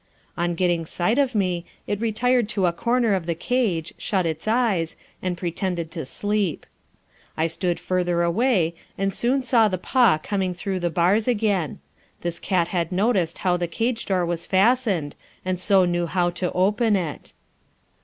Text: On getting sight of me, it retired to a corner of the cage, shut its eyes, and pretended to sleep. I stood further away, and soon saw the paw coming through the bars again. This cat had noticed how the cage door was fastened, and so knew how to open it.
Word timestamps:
On 0.35 0.55
getting 0.55 0.83
sight 0.83 1.19
of 1.19 1.35
me, 1.35 1.63
it 1.85 2.01
retired 2.01 2.49
to 2.49 2.65
a 2.65 2.73
corner 2.73 3.13
of 3.13 3.27
the 3.27 3.35
cage, 3.35 3.93
shut 3.99 4.25
its 4.25 4.47
eyes, 4.47 4.95
and 5.21 5.37
pretended 5.37 5.91
to 5.91 6.05
sleep. 6.05 6.65
I 7.37 7.45
stood 7.45 7.79
further 7.79 8.23
away, 8.23 8.73
and 8.97 9.13
soon 9.13 9.43
saw 9.43 9.67
the 9.67 9.77
paw 9.77 10.17
coming 10.17 10.55
through 10.55 10.79
the 10.79 10.89
bars 10.89 11.27
again. 11.27 11.77
This 12.21 12.39
cat 12.39 12.69
had 12.69 12.91
noticed 12.91 13.37
how 13.45 13.57
the 13.57 13.67
cage 13.67 14.07
door 14.07 14.25
was 14.25 14.47
fastened, 14.47 15.15
and 15.45 15.59
so 15.59 15.85
knew 15.85 16.07
how 16.07 16.31
to 16.31 16.51
open 16.51 16.95
it. 16.95 17.33